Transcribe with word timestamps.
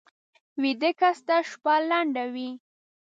ویده 0.61 0.91
کس 0.99 1.19
ته 1.27 1.35
شپه 1.49 1.73
لنډه 1.89 2.23
وي 2.33 2.49